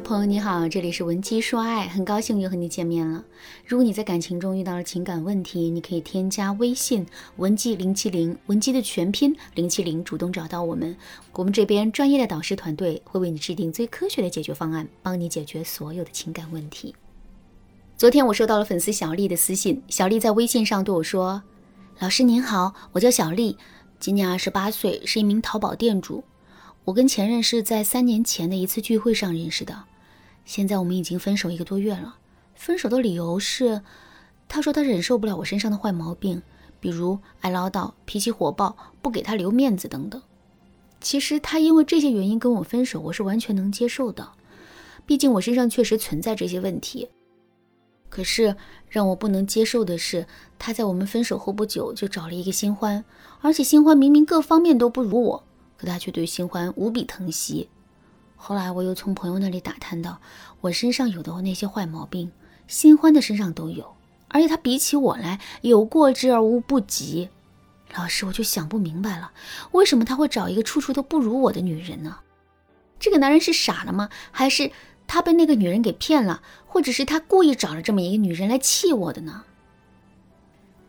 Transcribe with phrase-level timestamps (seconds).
[0.00, 3.24] 朋友你好，这里是文姬说爱，很高兴又和你见面了。
[3.64, 7.06] 如果你在感情中遇到了情感问题，你可以添加微信
[7.36, 10.96] 文姬零七零，文姬的全拼零七零，主动找到我们，
[11.32, 16.94] 我们这边专业的导师团队会为你制定最科学的解决方案，帮你解决所有的情感问题。
[17.96, 21.42] 昨天我收到了粉丝小丽的私信，小丽在微信上对我说
[22.00, 23.56] ：“老师您好，我叫小丽，
[24.00, 26.24] 今年二十八岁，是一名淘宝店主。”
[26.86, 29.84] 我跟前任是在三年前的一次聚会上认识的，
[30.44, 32.16] 现在我们已经分手一个多月了。
[32.54, 33.80] 分手的理由是，
[34.48, 36.42] 他说他忍受不了我身上的坏毛病，
[36.80, 40.20] 比如爱唠叨、脾气火爆、不给他留面子等等。
[41.00, 44.32] 其实他因为这些原因跟我分手，我是完全能接受的，
[45.06, 47.08] 毕竟我身上确实存在这些问题。
[48.10, 48.54] 可是
[48.90, 50.26] 让我不能接受的是，
[50.58, 53.02] 他在我们分手后不久就找了一个新欢，
[53.40, 55.44] 而且新欢明明各方面都不如我。
[55.76, 57.68] 可他却对新欢无比疼惜。
[58.36, 60.20] 后来我又从朋友那里打探到，
[60.60, 62.30] 我身上有的那些坏毛病，
[62.66, 63.94] 新欢的身上都有，
[64.28, 67.30] 而且他比起我来有过之而无不及。
[67.96, 69.32] 老师，我就想不明白了，
[69.72, 72.18] 为什么他会找一个处处都不如我的女人呢？
[72.98, 74.08] 这个男人是傻了吗？
[74.30, 74.72] 还是
[75.06, 76.42] 他被那个女人给骗了？
[76.66, 79.44] 或者是他故意找了这么一个女人来气我的呢？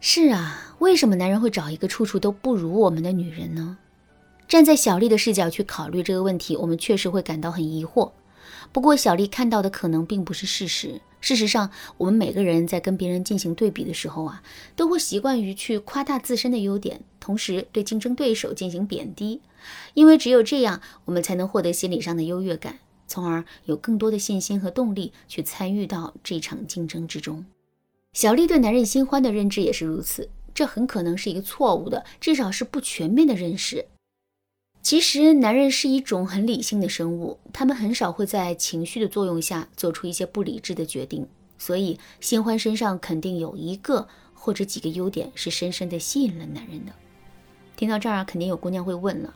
[0.00, 3.76] 是啊，为什么男人会找一个处处都不如我们的女人呢？
[4.48, 8.12] 站在小丽的视角去考虑这个问题，我们确实会感到很疑惑。
[8.72, 11.00] 不过，小丽看到的可能并不是事实。
[11.20, 14.42] 事实上，我们每个人在跟别人进行对比的时候啊，
[14.76, 19.40] 都会习惯于去夸大自身的优点，同时对竞争对手进行贬低。
[19.94, 27.44] 因为只有这样，我们才能获得心理上的优越感，从而有更多的信心和动力去参与到这场竞争之中。
[28.12, 33.86] 小丽对男人新欢的认知也是如此，这很可能是一个错误的，至少是不全面的认识。
[34.88, 41.26] 其实，男人是一种很理性的生物，他们很少会在情绪的作用下做出一些不理智的决定。
[41.58, 46.92] 所以，新欢身上肯定有一个或者几个优点是深深的吸引了男人的。
[47.74, 49.34] 听到这儿，肯定有姑娘会问了：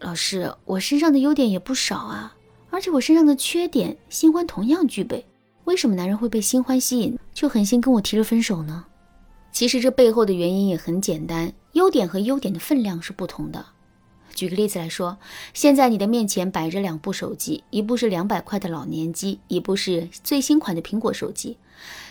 [0.00, 2.36] 老师，我身上的优点也不少啊，
[2.68, 5.24] 而且我身上的缺点，新欢同样具备，
[5.64, 8.84] 为什么男人会被新欢吸引，就狠心跟我提了分手呢？
[9.50, 13.64] 其实这背后的原因也很简单，优点和优点的分量是不同的。
[14.36, 15.16] 举个例子来说，
[15.54, 21.56] 现在你的面前摆着两部手机，一部是两百块的老年机，一部是最新款的苹果手机。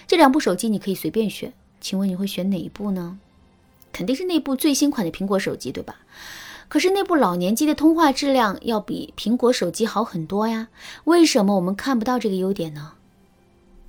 [0.07, 3.19] 这两部手机你可以随便选，请问你会选哪一部呢？
[3.93, 5.97] 肯定是那部最新款的苹果手机，对吧？
[6.67, 10.69] 可是那部老年机的通话质量要比苹果手机好很多呀。
[11.03, 12.93] 为什么我们看不到这个优点呢？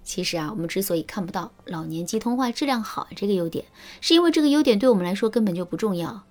[0.06, 3.64] 其实啊，我们之所以看不到老年机通话质量好这个优点，
[4.00, 6.22] 是因为这个优点对我们来说根本就不重要。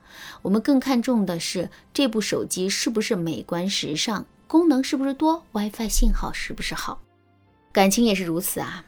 [0.41, 7.02] 我们更看重的是这部手机是不是美观时尚，功能是不是多，WiFi 信号是不是好。
[7.74, 8.85] 感情也是如此啊。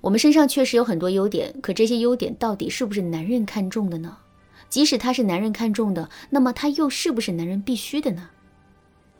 [0.00, 4.16] 我们身上确实有很多优点，可这些优点到底是不是男人看中的呢？
[4.70, 8.30] 即使他是男人看中的，那么他又是不是男人必须的呢？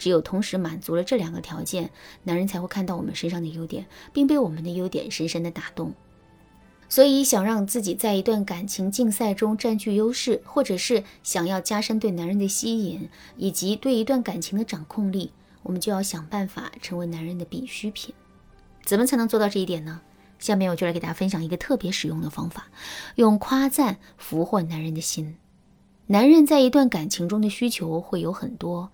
[0.00, 1.90] 只有同时满足了这两个条件，
[2.22, 3.84] 男人才会看到我们身上的优点，
[4.14, 5.92] 并被我们的优点深深的打动。
[6.88, 18.14] 所以，想让自己在一段感情竞赛中占据优势，或者是想要加深对男人的吸引，以及对一段感情的掌控力，我们就要想办法成为男人的必需品。
[18.86, 20.00] 怎么才能做到这一点呢？
[20.38, 22.68] 下面我就来给大家分享一个特别实用的方法：
[23.16, 25.36] 用夸赞俘获男人的心。
[26.10, 28.90] 男人在一段感情中的需求会有很多，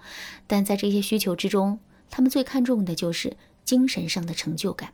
[0.46, 1.78] 但在这些需求之中，
[2.10, 4.92] 他们最看重的就是精神上的成就感。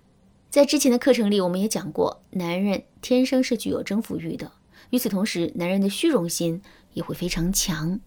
[0.49, 4.53] 在之前的课程里，我们也讲过，男人天生是具有征服欲的。
[4.91, 6.62] 与此同时，男人的虚荣心
[6.93, 7.99] 也会非常强。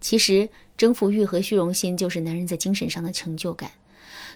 [0.00, 3.70] 其实，征服欲和虚荣心就是男人在精神上的成就感。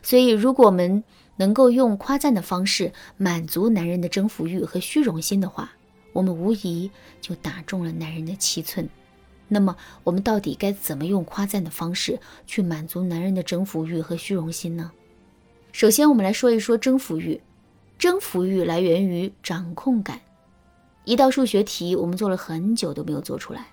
[0.05, 1.03] 所以，如果我们
[1.39, 5.73] 能够用夸赞的方式满足男人的征服欲和虚荣心的话，
[6.13, 6.91] 我们无疑
[7.21, 8.89] 就打中了男人的七寸。
[9.49, 14.91] 那么，我们到底该怎么用夸赞的方式去满足男人的征服欲和虚荣心呢？
[15.73, 17.41] 首先，我们来说一说征服欲。
[17.99, 20.21] 征服欲来源于掌控感。
[21.05, 23.67] 一道数学题，我们做了很久都没有做出来，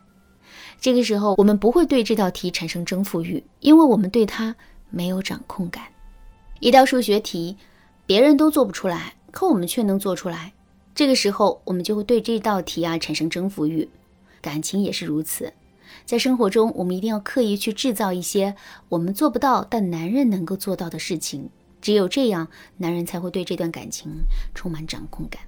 [0.79, 4.55] 这个时候我们不会对这道题产生征服欲，因为我们对它
[4.89, 5.85] 没有掌控感。
[6.59, 7.55] 一道数学题，
[8.05, 10.53] 别人都做不出来，可我们却能做出来，
[10.99, 13.87] 这个时候我们就会对这道题啊产生征服欲。
[14.41, 15.53] 感情也是如此，
[16.03, 18.53] 在生活中，我们一定要刻意去制造一些
[18.89, 21.49] 我们做不到但男人能够做到的事情。
[21.79, 24.11] 只有这样，男人才会对这段感情
[24.53, 25.41] 充满掌控感。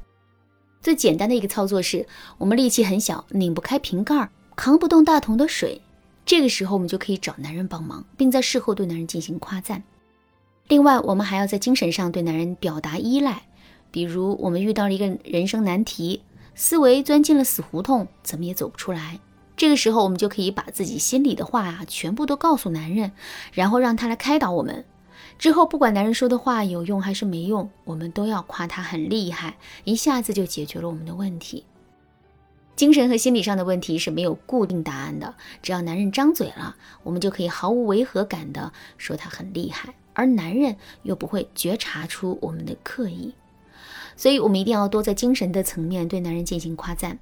[0.80, 2.07] 最简单的一个操作是，
[2.38, 5.81] 我们力气很小，拧不开瓶盖，扛不动大桶的水。
[6.25, 9.83] 这个时候，我们就可以找男人帮忙，并在事后对男人进行夸赞。
[10.69, 13.44] 另外，我们还要在精神上对男人表达依赖，
[13.91, 16.23] 比如我们遇到了一个人生难题，
[16.55, 19.19] 思维钻进了死胡同，怎么也走不出来。
[19.57, 23.11] 这个时候，我们就可以把自己心里的话啊，全部都告诉男人，
[23.53, 24.85] 然后让他来开导我们。
[25.38, 31.65] 之后，不管男人说的话有用还是没用，我们都要夸他很厉害，一下子就解决了我们的问题。
[32.75, 43.35] 精神和心理上的问题是没有固定答案的，只要男人张嘴了，我们就可以毫无违和感的说他很厉害，而男人又不会觉察出我们的刻意。
[44.15, 47.19] 所以，我们一定要多在精神的层面对男人进行夸赞。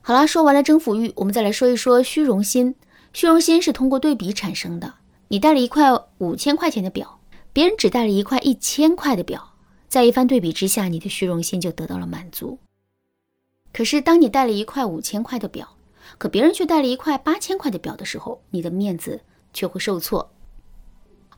[0.00, 2.74] 好了，说完了征服欲，我们再来说一说虚荣心。
[3.12, 4.94] 虚荣心是通过对比产生的。
[5.28, 7.20] 你戴了一块五千块钱的表，
[7.52, 9.54] 别人只戴了一块一千块的表，
[9.88, 12.58] 在一番对比之下，你的虚荣心就得到了满足。
[13.72, 15.76] 可是，当你戴了一块五千块的表，
[16.16, 19.20] 可别人却戴了一块八千块的表的时候，你的面子
[19.52, 20.30] 却会受挫。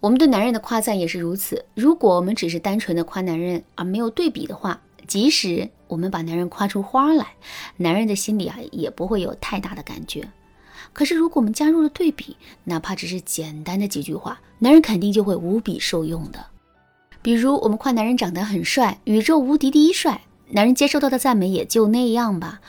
[0.01, 1.65] 我们对男人的夸赞也是如此。
[1.75, 7.35] 如果我们只是单纯的夸男人，而没有对比的话，即使我们把男人夸出花来，
[7.77, 10.27] 男人的心里啊也不会有太大的感觉。
[10.95, 16.47] 可是，如果我们加入了对比，哪怕只是简单的几句话，男人肯定就会无比受用的。
[17.21, 20.23] 比如，我们夸男人长得很帅，宇宙无敌第一帅。
[20.53, 22.61] 男人接受到的赞美也就那样吧。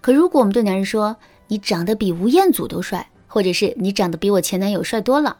[0.00, 1.18] 可如果我们对男人说
[1.48, 5.36] ：“你长得比吴彦祖都帅”，或者是“你长得比我前男友帅多了”，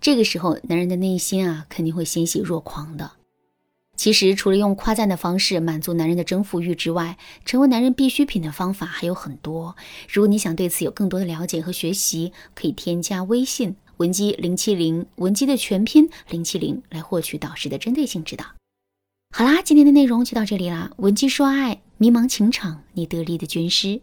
[0.00, 3.12] 这个时候男人的内心啊肯定会欣喜若狂的。
[3.96, 9.76] 其实，除了用夸赞的方式满足男人的征服欲之外，成为男人必需品的方法还有很多。
[10.08, 18.46] 如果你想对此有更多的了解和学习，可以添加微信文姬零七零，文姬的全拼零七零，来获取导师的针对性指导。
[19.36, 20.90] 好啦，今天的内容就到这里啦。
[20.96, 24.00] 文姬说爱，迷茫情场，你得力的军师。